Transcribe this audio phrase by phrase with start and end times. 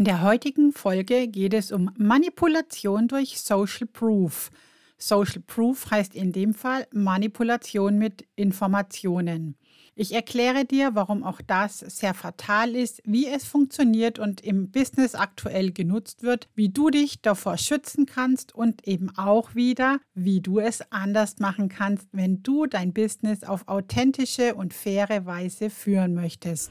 [0.00, 4.50] In der heutigen Folge geht es um Manipulation durch Social Proof.
[4.96, 9.56] Social Proof heißt in dem Fall Manipulation mit Informationen.
[9.94, 15.14] Ich erkläre dir, warum auch das sehr fatal ist, wie es funktioniert und im Business
[15.14, 20.60] aktuell genutzt wird, wie du dich davor schützen kannst und eben auch wieder, wie du
[20.60, 26.70] es anders machen kannst, wenn du dein Business auf authentische und faire Weise führen möchtest.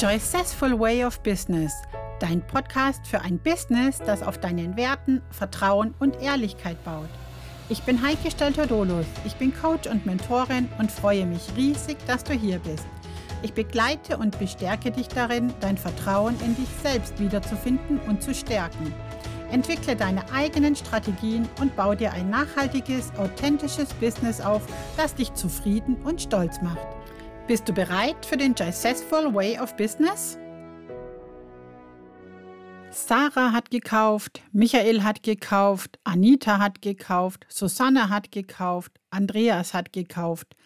[0.00, 1.72] Joycessful Way of Business,
[2.20, 7.08] dein Podcast für ein Business, das auf deinen Werten, Vertrauen und Ehrlichkeit baut.
[7.68, 9.06] Ich bin Heike Stelter-Dolus.
[9.24, 12.86] Ich bin Coach und Mentorin und freue mich riesig, dass du hier bist.
[13.42, 18.92] Ich begleite und bestärke dich darin, dein Vertrauen in dich selbst wiederzufinden und zu stärken.
[19.50, 24.62] Entwickle deine eigenen Strategien und baue dir ein nachhaltiges, authentisches Business auf,
[24.96, 26.86] das dich zufrieden und stolz macht.
[27.46, 30.38] Bist du bereit für den Successful Way of Business?
[32.90, 40.56] Sarah hat gekauft, Michael hat gekauft, Anita hat gekauft, Susanne hat gekauft, Andreas hat gekauft.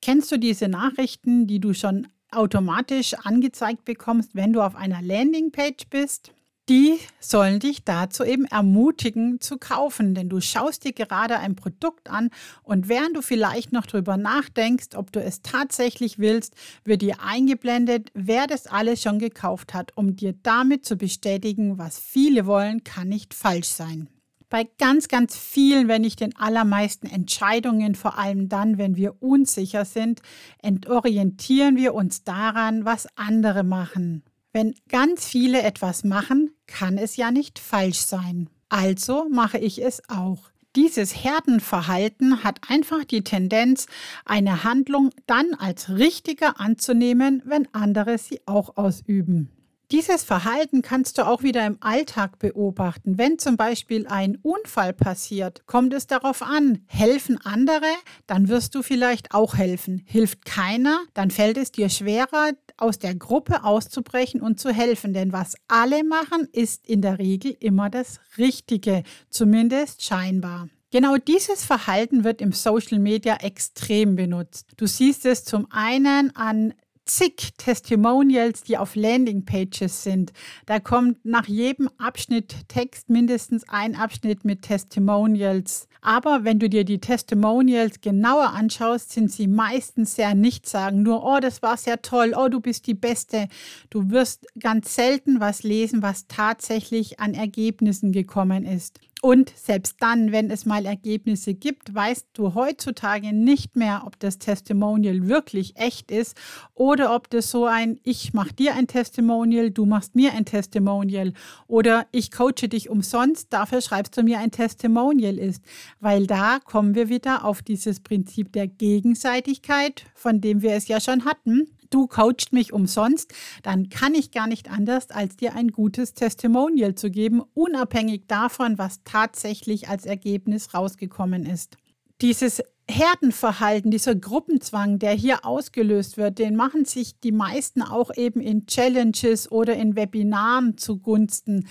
[0.00, 5.88] Kennst du diese Nachrichten, die du schon automatisch angezeigt bekommst, wenn du auf einer Landingpage
[5.90, 6.32] bist?
[6.72, 12.08] Die sollen dich dazu eben ermutigen zu kaufen, denn du schaust dir gerade ein Produkt
[12.08, 12.30] an
[12.62, 18.10] und während du vielleicht noch darüber nachdenkst, ob du es tatsächlich willst, wird dir eingeblendet,
[18.14, 23.08] wer das alles schon gekauft hat, um dir damit zu bestätigen, was viele wollen, kann
[23.08, 24.08] nicht falsch sein.
[24.48, 29.84] Bei ganz, ganz vielen, wenn nicht den allermeisten Entscheidungen, vor allem dann, wenn wir unsicher
[29.84, 30.22] sind,
[30.62, 37.30] entorientieren wir uns daran, was andere machen wenn ganz viele etwas machen, kann es ja
[37.30, 38.48] nicht falsch sein.
[38.68, 40.50] Also mache ich es auch.
[40.74, 43.86] Dieses Herdenverhalten hat einfach die Tendenz,
[44.24, 49.50] eine Handlung dann als richtiger anzunehmen, wenn andere sie auch ausüben.
[49.92, 53.18] Dieses Verhalten kannst du auch wieder im Alltag beobachten.
[53.18, 57.92] Wenn zum Beispiel ein Unfall passiert, kommt es darauf an, helfen andere,
[58.26, 60.00] dann wirst du vielleicht auch helfen.
[60.06, 65.14] Hilft keiner, dann fällt es dir schwerer, aus der Gruppe auszubrechen und zu helfen.
[65.14, 70.68] Denn was alle machen, ist in der Regel immer das Richtige, zumindest scheinbar.
[70.90, 74.66] Genau dieses Verhalten wird im Social Media extrem benutzt.
[74.76, 76.74] Du siehst es zum einen an
[77.16, 80.32] zig Testimonials, die auf Landingpages sind.
[80.66, 85.88] Da kommt nach jedem Abschnitt Text mindestens ein Abschnitt mit Testimonials.
[86.00, 91.02] Aber wenn du dir die Testimonials genauer anschaust, sind sie meistens sehr nichtssagend.
[91.02, 93.48] Nur, oh, das war sehr toll, oh, du bist die Beste.
[93.90, 99.00] Du wirst ganz selten was lesen, was tatsächlich an Ergebnissen gekommen ist.
[99.24, 104.40] Und selbst dann, wenn es mal Ergebnisse gibt, weißt du heutzutage nicht mehr, ob das
[104.40, 106.36] Testimonial wirklich echt ist
[106.74, 111.34] oder ob das so ein Ich mach dir ein Testimonial, du machst mir ein Testimonial
[111.68, 115.62] oder ich coache dich umsonst, dafür schreibst du mir ein Testimonial ist.
[116.00, 121.00] Weil da kommen wir wieder auf dieses Prinzip der Gegenseitigkeit, von dem wir es ja
[121.00, 123.32] schon hatten du coachst mich umsonst,
[123.62, 128.78] dann kann ich gar nicht anders, als dir ein gutes Testimonial zu geben, unabhängig davon,
[128.78, 131.76] was tatsächlich als Ergebnis rausgekommen ist.
[132.20, 138.40] Dieses Herdenverhalten, dieser Gruppenzwang, der hier ausgelöst wird, den machen sich die meisten auch eben
[138.40, 141.68] in Challenges oder in Webinaren zugunsten,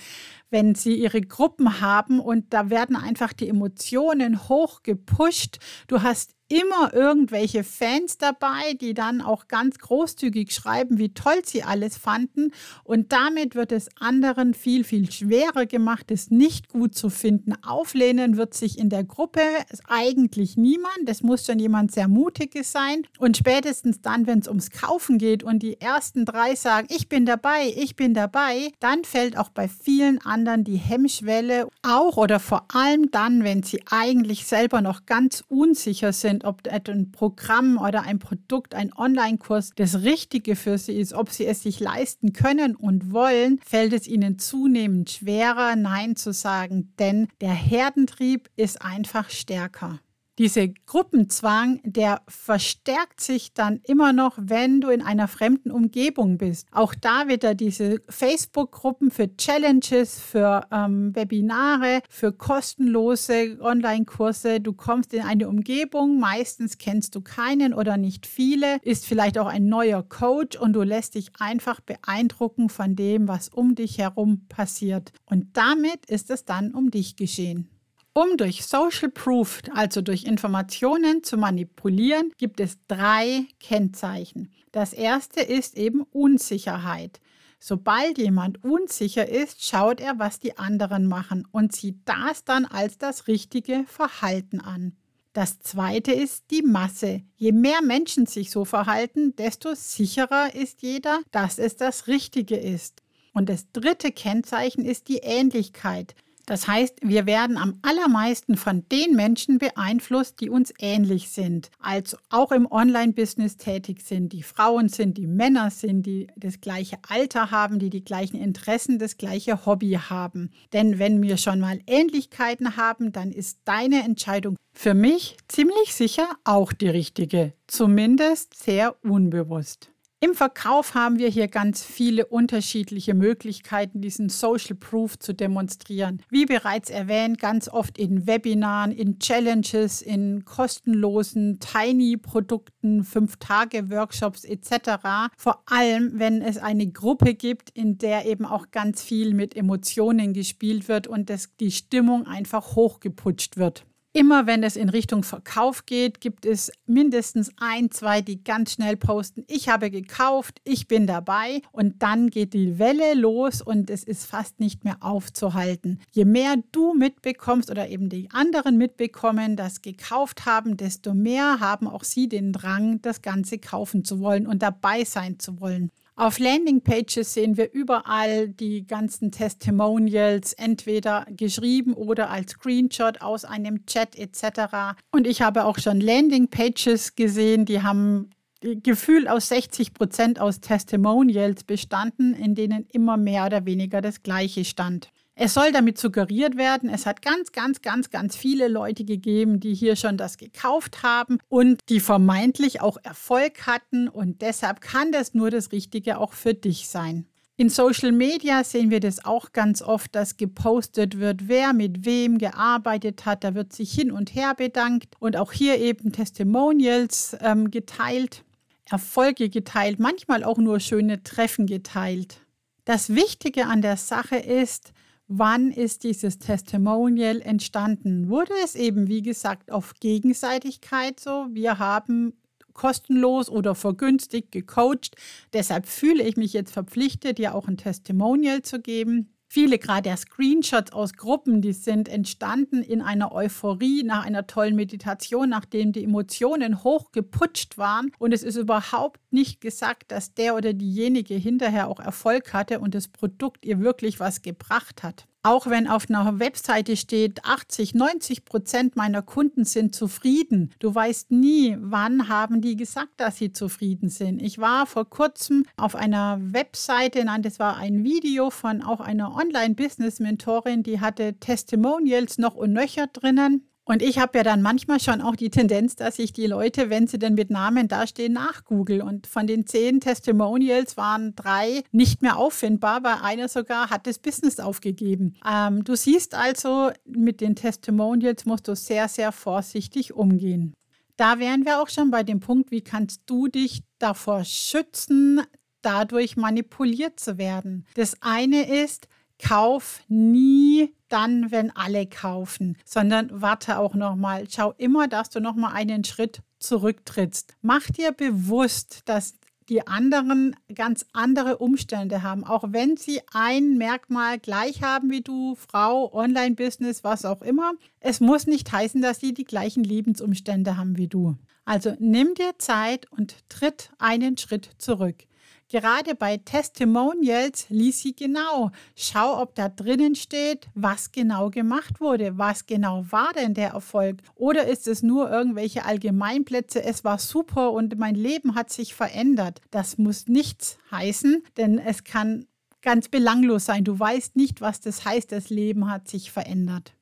[0.50, 5.58] wenn sie ihre Gruppen haben und da werden einfach die Emotionen hoch gepusht.
[5.86, 11.62] Du hast immer irgendwelche Fans dabei, die dann auch ganz großzügig schreiben, wie toll sie
[11.62, 12.52] alles fanden.
[12.84, 17.54] Und damit wird es anderen viel, viel schwerer gemacht, es nicht gut zu finden.
[17.62, 19.40] Auflehnen wird sich in der Gruppe
[19.88, 21.08] eigentlich niemand.
[21.08, 23.06] Es muss schon jemand sehr Mutiges sein.
[23.18, 27.24] Und spätestens dann, wenn es ums Kaufen geht und die ersten drei sagen, ich bin
[27.24, 31.68] dabei, ich bin dabei, dann fällt auch bei vielen anderen die Hemmschwelle.
[31.82, 37.12] Auch oder vor allem dann, wenn sie eigentlich selber noch ganz unsicher sind ob ein
[37.12, 41.80] Programm oder ein Produkt, ein Online-Kurs das Richtige für sie ist, ob sie es sich
[41.80, 48.50] leisten können und wollen, fällt es ihnen zunehmend schwerer, Nein zu sagen, denn der Herdentrieb
[48.56, 50.00] ist einfach stärker.
[50.38, 56.66] Dieser Gruppenzwang, der verstärkt sich dann immer noch, wenn du in einer fremden Umgebung bist.
[56.72, 64.60] Auch da wieder diese Facebook-Gruppen für Challenges, für ähm, Webinare, für kostenlose Online-Kurse.
[64.60, 69.48] Du kommst in eine Umgebung, meistens kennst du keinen oder nicht viele, ist vielleicht auch
[69.48, 74.46] ein neuer Coach und du lässt dich einfach beeindrucken von dem, was um dich herum
[74.48, 75.12] passiert.
[75.26, 77.68] Und damit ist es dann um dich geschehen.
[78.14, 84.52] Um durch Social Proof, also durch Informationen zu manipulieren, gibt es drei Kennzeichen.
[84.70, 87.20] Das erste ist eben Unsicherheit.
[87.58, 92.98] Sobald jemand unsicher ist, schaut er, was die anderen machen und sieht das dann als
[92.98, 94.94] das richtige Verhalten an.
[95.32, 97.22] Das zweite ist die Masse.
[97.36, 103.00] Je mehr Menschen sich so verhalten, desto sicherer ist jeder, dass es das Richtige ist.
[103.32, 106.14] Und das dritte Kennzeichen ist die Ähnlichkeit.
[106.46, 112.16] Das heißt, wir werden am allermeisten von den Menschen beeinflusst, die uns ähnlich sind, also
[112.30, 117.50] auch im Online-Business tätig sind, die Frauen sind, die Männer sind, die das gleiche Alter
[117.50, 120.50] haben, die die gleichen Interessen, das gleiche Hobby haben.
[120.72, 126.28] Denn wenn wir schon mal Ähnlichkeiten haben, dann ist deine Entscheidung für mich ziemlich sicher
[126.44, 129.91] auch die richtige, zumindest sehr unbewusst.
[130.24, 136.22] Im Verkauf haben wir hier ganz viele unterschiedliche Möglichkeiten, diesen Social Proof zu demonstrieren.
[136.30, 145.32] Wie bereits erwähnt, ganz oft in Webinaren, in Challenges, in kostenlosen Tiny-Produkten, 5-Tage-Workshops etc.
[145.36, 150.34] Vor allem, wenn es eine Gruppe gibt, in der eben auch ganz viel mit Emotionen
[150.34, 153.86] gespielt wird und das, die Stimmung einfach hochgeputscht wird.
[154.14, 158.98] Immer wenn es in Richtung Verkauf geht, gibt es mindestens ein, zwei, die ganz schnell
[158.98, 164.04] posten, ich habe gekauft, ich bin dabei und dann geht die Welle los und es
[164.04, 165.98] ist fast nicht mehr aufzuhalten.
[166.10, 171.88] Je mehr du mitbekommst oder eben die anderen mitbekommen, das gekauft haben, desto mehr haben
[171.88, 175.90] auch sie den Drang, das Ganze kaufen zu wollen und dabei sein zu wollen.
[176.14, 183.86] Auf Landingpages sehen wir überall die ganzen Testimonials, entweder geschrieben oder als Screenshot aus einem
[183.86, 184.94] Chat etc.
[185.10, 188.30] Und ich habe auch schon Landingpages gesehen, die haben
[188.60, 194.64] Gefühl aus 60 Prozent aus Testimonials bestanden, in denen immer mehr oder weniger das Gleiche
[194.64, 195.10] stand.
[195.34, 199.74] Es soll damit suggeriert werden, es hat ganz, ganz, ganz, ganz viele Leute gegeben, die
[199.74, 205.32] hier schon das gekauft haben und die vermeintlich auch Erfolg hatten und deshalb kann das
[205.32, 207.26] nur das Richtige auch für dich sein.
[207.56, 212.38] In Social Media sehen wir das auch ganz oft, dass gepostet wird, wer mit wem
[212.38, 213.44] gearbeitet hat.
[213.44, 218.44] Da wird sich hin und her bedankt und auch hier eben Testimonials ähm, geteilt,
[218.90, 222.40] Erfolge geteilt, manchmal auch nur schöne Treffen geteilt.
[222.84, 224.92] Das Wichtige an der Sache ist,
[225.28, 228.28] wann ist dieses Testimonial entstanden?
[228.28, 231.46] Wurde es eben, wie gesagt, auf Gegenseitigkeit so?
[231.50, 232.34] Wir haben
[232.72, 235.16] kostenlos oder vergünstigt gecoacht.
[235.52, 239.34] Deshalb fühle ich mich jetzt verpflichtet, dir auch ein Testimonial zu geben.
[239.54, 244.74] Viele gerade der Screenshots aus Gruppen, die sind entstanden in einer Euphorie nach einer tollen
[244.74, 248.12] Meditation, nachdem die Emotionen hochgeputscht waren.
[248.18, 252.94] Und es ist überhaupt nicht gesagt, dass der oder diejenige hinterher auch Erfolg hatte und
[252.94, 255.26] das Produkt ihr wirklich was gebracht hat.
[255.44, 260.70] Auch wenn auf einer Webseite steht, 80, 90 Prozent meiner Kunden sind zufrieden.
[260.78, 264.40] Du weißt nie, wann haben die gesagt, dass sie zufrieden sind.
[264.40, 269.34] Ich war vor kurzem auf einer Webseite, nein, das war ein Video von auch einer
[269.34, 273.66] Online-Business-Mentorin, die hatte Testimonials noch und nöcher drinnen.
[273.92, 277.06] Und ich habe ja dann manchmal schon auch die Tendenz, dass ich die Leute, wenn
[277.06, 279.04] sie denn mit Namen dastehen, nachgoogle.
[279.04, 284.18] Und von den zehn Testimonials waren drei nicht mehr auffindbar, weil einer sogar hat das
[284.18, 285.34] Business aufgegeben.
[285.46, 290.72] Ähm, du siehst also, mit den Testimonials musst du sehr, sehr vorsichtig umgehen.
[291.18, 295.42] Da wären wir auch schon bei dem Punkt, wie kannst du dich davor schützen,
[295.82, 297.84] dadurch manipuliert zu werden.
[297.94, 299.06] Das eine ist,
[299.38, 304.46] kauf nie dann, wenn alle kaufen, sondern warte auch noch mal.
[304.50, 307.56] Schau immer, dass du noch mal einen Schritt zurücktrittst.
[307.60, 309.34] Mach dir bewusst, dass
[309.68, 315.54] die anderen ganz andere Umstände haben, auch wenn sie ein Merkmal gleich haben wie du,
[315.54, 317.72] Frau, Online-Business, was auch immer.
[318.00, 321.36] Es muss nicht heißen, dass sie die gleichen Lebensumstände haben wie du.
[321.64, 325.24] Also nimm dir Zeit und tritt einen Schritt zurück.
[325.72, 328.72] Gerade bei Testimonials lies sie genau.
[328.94, 332.36] Schau, ob da drinnen steht, was genau gemacht wurde.
[332.36, 334.18] Was genau war denn der Erfolg?
[334.34, 336.84] Oder ist es nur irgendwelche Allgemeinplätze?
[336.84, 339.62] Es war super und mein Leben hat sich verändert.
[339.70, 342.44] Das muss nichts heißen, denn es kann
[342.82, 343.82] ganz belanglos sein.
[343.82, 346.92] Du weißt nicht, was das heißt, das Leben hat sich verändert.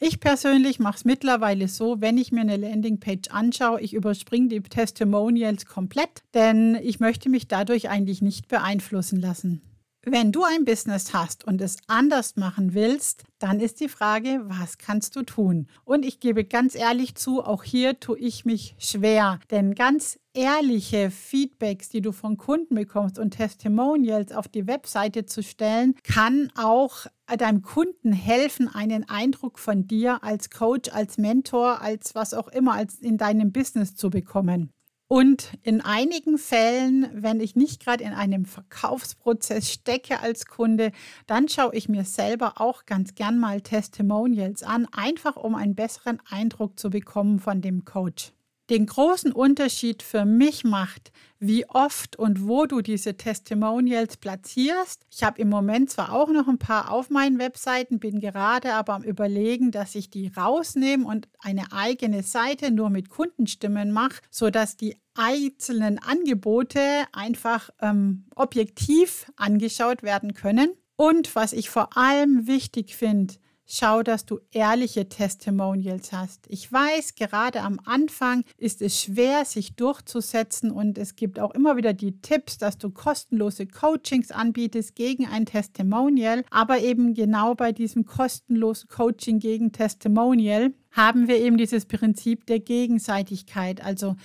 [0.00, 4.60] Ich persönlich mache es mittlerweile so, wenn ich mir eine Landingpage anschaue, ich überspringe die
[4.60, 9.60] Testimonials komplett, denn ich möchte mich dadurch eigentlich nicht beeinflussen lassen.
[10.04, 14.78] Wenn du ein Business hast und es anders machen willst, dann ist die Frage, was
[14.78, 15.66] kannst du tun?
[15.84, 21.10] Und ich gebe ganz ehrlich zu, auch hier tue ich mich schwer, denn ganz ehrliche
[21.10, 27.06] Feedbacks, die du von Kunden bekommst und Testimonials auf die Webseite zu stellen, kann auch
[27.36, 32.74] deinem Kunden helfen, einen Eindruck von dir als Coach, als Mentor, als was auch immer,
[32.74, 34.72] als in deinem Business zu bekommen.
[35.10, 40.92] Und in einigen Fällen, wenn ich nicht gerade in einem Verkaufsprozess stecke als Kunde,
[41.26, 46.20] dann schaue ich mir selber auch ganz gern mal Testimonials an, einfach um einen besseren
[46.28, 48.32] Eindruck zu bekommen von dem Coach
[48.70, 51.10] den großen Unterschied für mich macht,
[51.40, 55.06] wie oft und wo du diese Testimonials platzierst.
[55.10, 58.94] Ich habe im Moment zwar auch noch ein paar auf meinen Webseiten, bin gerade aber
[58.94, 64.76] am Überlegen, dass ich die rausnehme und eine eigene Seite nur mit Kundenstimmen mache, sodass
[64.76, 66.80] die einzelnen Angebote
[67.12, 70.70] einfach ähm, objektiv angeschaut werden können.
[70.96, 73.34] Und was ich vor allem wichtig finde,
[73.70, 76.46] Schau, dass du ehrliche Testimonials hast.
[76.48, 81.76] Ich weiß, gerade am Anfang ist es schwer, sich durchzusetzen und es gibt auch immer
[81.76, 86.46] wieder die Tipps, dass du kostenlose Coachings anbietest gegen ein Testimonial.
[86.50, 92.60] Aber eben genau bei diesem kostenlosen Coaching gegen Testimonial haben wir eben dieses Prinzip der
[92.60, 93.84] Gegenseitigkeit.
[93.84, 94.16] Also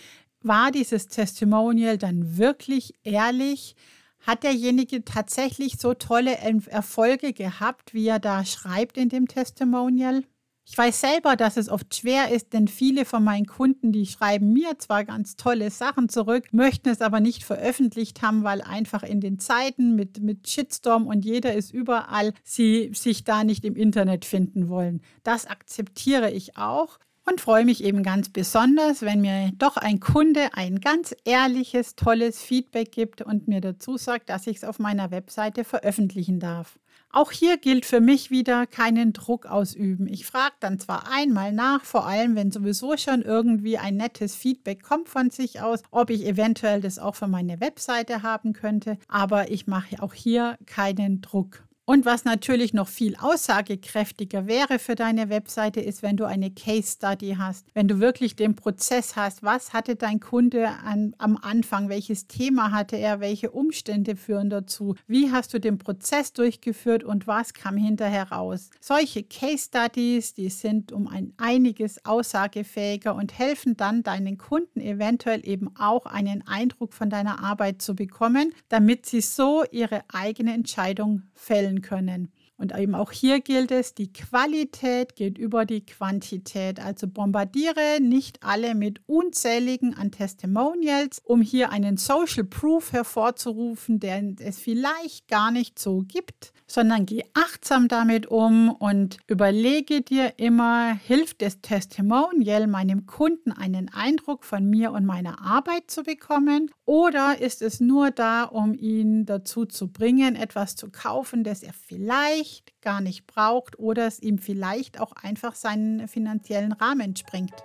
[0.42, 3.76] war dieses Testimonial dann wirklich ehrlich?
[4.24, 10.24] Hat derjenige tatsächlich so tolle Erfolge gehabt, wie er da schreibt in dem Testimonial?
[10.66, 14.54] Ich weiß selber, dass es oft schwer ist, denn viele von meinen Kunden, die schreiben
[14.54, 19.20] mir zwar ganz tolle Sachen zurück, möchten es aber nicht veröffentlicht haben, weil einfach in
[19.20, 24.24] den Zeiten mit, mit Shitstorm und jeder ist überall, sie sich da nicht im Internet
[24.24, 25.02] finden wollen.
[25.24, 30.50] Das akzeptiere ich auch und freue mich eben ganz besonders, wenn mir doch ein Kunde
[30.54, 35.12] ein ganz ehrliches, tolles Feedback gibt und mir dazu sagt, dass ich es auf meiner
[35.12, 36.80] Webseite veröffentlichen darf.
[37.16, 40.08] Auch hier gilt für mich wieder keinen Druck ausüben.
[40.08, 44.82] Ich frage dann zwar einmal nach, vor allem wenn sowieso schon irgendwie ein nettes Feedback
[44.82, 49.52] kommt von sich aus, ob ich eventuell das auch für meine Webseite haben könnte, aber
[49.52, 51.64] ich mache auch hier keinen Druck.
[51.86, 56.94] Und was natürlich noch viel aussagekräftiger wäre für deine Webseite, ist, wenn du eine Case
[56.94, 61.90] Study hast, wenn du wirklich den Prozess hast, was hatte dein Kunde an, am Anfang,
[61.90, 67.28] welches Thema hatte er, welche Umstände führen dazu, wie hast du den Prozess durchgeführt und
[67.28, 68.70] was kam hinterher raus.
[68.80, 75.46] Solche Case Studies, die sind um ein einiges aussagefähiger und helfen dann deinen Kunden eventuell
[75.46, 81.24] eben auch einen Eindruck von deiner Arbeit zu bekommen, damit sie so ihre eigene Entscheidung
[81.44, 82.32] fällen können.
[82.56, 86.80] Und eben auch hier gilt es, die Qualität geht über die Quantität.
[86.80, 94.36] Also bombardiere nicht alle mit unzähligen an Testimonials, um hier einen Social Proof hervorzurufen, der
[94.40, 100.94] es vielleicht gar nicht so gibt, sondern geh achtsam damit um und überlege dir immer,
[100.94, 107.40] hilft das Testimonial meinem Kunden einen Eindruck von mir und meiner Arbeit zu bekommen oder
[107.40, 112.80] ist es nur da, um ihn dazu zu bringen, etwas zu kaufen, das er vielleicht
[112.82, 117.64] gar nicht braucht oder es ihm vielleicht auch einfach seinen finanziellen Rahmen springt?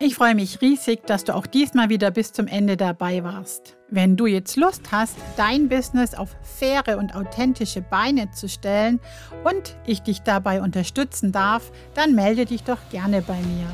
[0.00, 3.76] Ich freue mich riesig, dass du auch diesmal wieder bis zum Ende dabei warst.
[3.88, 9.00] Wenn du jetzt Lust hast, dein Business auf faire und authentische Beine zu stellen
[9.42, 13.66] und ich dich dabei unterstützen darf, dann melde dich doch gerne bei mir.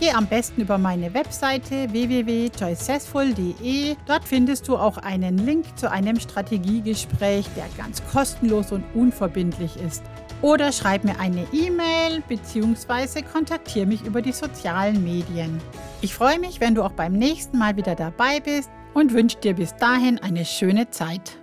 [0.00, 3.94] Geh am besten über meine Webseite www.joycessful.de.
[4.06, 10.02] Dort findest du auch einen Link zu einem Strategiegespräch, der ganz kostenlos und unverbindlich ist.
[10.42, 13.22] Oder schreib mir eine E-Mail bzw.
[13.22, 15.60] kontaktiere mich über die sozialen Medien.
[16.00, 19.54] Ich freue mich, wenn du auch beim nächsten Mal wieder dabei bist und wünsche dir
[19.54, 21.41] bis dahin eine schöne Zeit.